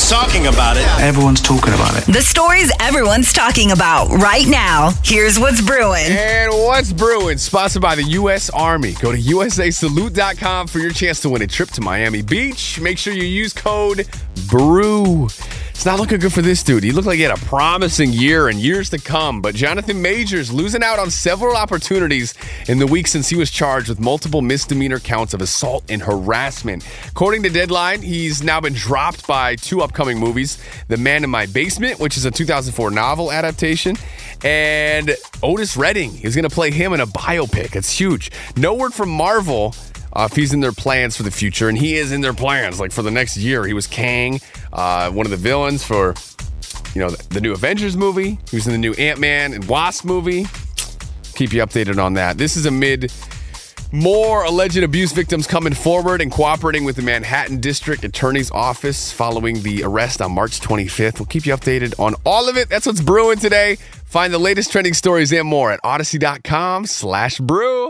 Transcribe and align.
everyone's 0.00 0.08
talking 0.32 0.46
about 0.46 0.76
it. 0.76 1.02
Everyone's 1.02 1.40
talking 1.42 1.74
about 1.74 1.96
it. 1.96 2.04
The 2.06 2.22
stories 2.22 2.72
everyone's 2.80 3.32
talking 3.32 3.72
about 3.72 4.08
right 4.08 4.46
now. 4.48 4.92
Here's 5.04 5.38
what's 5.38 5.60
brewing. 5.60 6.06
And 6.08 6.50
what's 6.52 6.92
brewing? 6.92 7.36
Sponsored 7.38 7.82
by 7.82 7.94
the 7.96 8.04
U.S. 8.04 8.48
Army. 8.50 8.92
Go 8.94 9.12
to 9.12 9.18
usasalute.com 9.18 10.68
for 10.68 10.78
your 10.78 10.92
chance 10.92 11.20
to 11.20 11.28
win 11.28 11.42
a 11.42 11.46
trip 11.46 11.68
to 11.70 11.80
Miami 11.82 12.22
Beach. 12.22 12.80
Make 12.80 12.96
sure 12.98 13.12
you 13.12 13.24
use 13.24 13.52
code 13.52 14.06
BREW. 14.48 15.28
It's 15.80 15.86
not 15.86 15.98
looking 15.98 16.18
good 16.18 16.34
for 16.34 16.42
this 16.42 16.62
dude. 16.62 16.84
He 16.84 16.92
looked 16.92 17.06
like 17.06 17.16
he 17.16 17.22
had 17.22 17.32
a 17.32 17.42
promising 17.46 18.12
year 18.12 18.48
and 18.48 18.60
years 18.60 18.90
to 18.90 18.98
come, 18.98 19.40
but 19.40 19.54
Jonathan 19.54 20.02
Majors 20.02 20.52
losing 20.52 20.82
out 20.82 20.98
on 20.98 21.10
several 21.10 21.56
opportunities 21.56 22.34
in 22.68 22.78
the 22.78 22.86
week 22.86 23.06
since 23.06 23.30
he 23.30 23.36
was 23.36 23.50
charged 23.50 23.88
with 23.88 23.98
multiple 23.98 24.42
misdemeanor 24.42 25.00
counts 25.00 25.32
of 25.32 25.40
assault 25.40 25.82
and 25.88 26.02
harassment. 26.02 26.86
According 27.08 27.44
to 27.44 27.48
Deadline, 27.48 28.02
he's 28.02 28.42
now 28.42 28.60
been 28.60 28.74
dropped 28.74 29.26
by 29.26 29.56
two 29.56 29.80
upcoming 29.80 30.18
movies 30.18 30.58
The 30.88 30.98
Man 30.98 31.24
in 31.24 31.30
My 31.30 31.46
Basement, 31.46 31.98
which 31.98 32.18
is 32.18 32.26
a 32.26 32.30
2004 32.30 32.90
novel 32.90 33.32
adaptation, 33.32 33.96
and 34.44 35.16
Otis 35.42 35.78
Redding. 35.78 36.10
He's 36.10 36.34
going 36.34 36.46
to 36.46 36.54
play 36.54 36.70
him 36.70 36.92
in 36.92 37.00
a 37.00 37.06
biopic. 37.06 37.74
It's 37.74 37.98
huge. 37.98 38.30
No 38.54 38.74
word 38.74 38.92
from 38.92 39.08
Marvel 39.08 39.74
uh, 40.12 40.28
if 40.30 40.36
he's 40.36 40.52
in 40.52 40.60
their 40.60 40.72
plans 40.72 41.16
for 41.16 41.22
the 41.22 41.30
future, 41.30 41.68
and 41.68 41.78
he 41.78 41.96
is 41.96 42.12
in 42.12 42.20
their 42.20 42.34
plans. 42.34 42.80
Like 42.80 42.92
for 42.92 43.02
the 43.02 43.10
next 43.10 43.36
year, 43.36 43.64
he 43.66 43.72
was 43.72 43.86
Kang, 43.86 44.40
uh, 44.72 45.10
one 45.10 45.26
of 45.26 45.30
the 45.30 45.36
villains 45.36 45.84
for 45.84 46.14
you 46.94 47.00
know 47.00 47.10
the, 47.10 47.34
the 47.34 47.40
new 47.40 47.52
Avengers 47.52 47.96
movie. 47.96 48.38
He 48.50 48.56
was 48.56 48.66
in 48.66 48.72
the 48.72 48.78
new 48.78 48.92
Ant 48.94 49.18
Man 49.20 49.52
and 49.52 49.64
Wasp 49.66 50.04
movie. 50.04 50.46
Keep 51.34 51.52
you 51.52 51.62
updated 51.64 52.02
on 52.02 52.14
that. 52.14 52.38
This 52.38 52.56
is 52.56 52.66
amid 52.66 53.12
more 53.92 54.44
alleged 54.44 54.76
abuse 54.78 55.12
victims 55.12 55.46
coming 55.46 55.74
forward 55.74 56.20
and 56.20 56.30
cooperating 56.30 56.84
with 56.84 56.96
the 56.96 57.02
Manhattan 57.02 57.60
District 57.60 58.04
Attorney's 58.04 58.50
Office 58.50 59.10
following 59.12 59.62
the 59.62 59.82
arrest 59.82 60.22
on 60.22 60.32
March 60.32 60.60
25th. 60.60 61.18
We'll 61.18 61.26
keep 61.26 61.46
you 61.46 61.54
updated 61.54 61.98
on 61.98 62.14
all 62.24 62.48
of 62.48 62.56
it. 62.56 62.68
That's 62.68 62.86
what's 62.86 63.00
brewing 63.00 63.38
today. 63.38 63.76
Find 64.04 64.32
the 64.32 64.38
latest 64.38 64.70
trending 64.70 64.94
stories 64.94 65.32
and 65.32 65.46
more 65.46 65.72
at 65.72 65.80
audacy.com 65.82 66.86
slash 66.86 67.38
brew. 67.38 67.89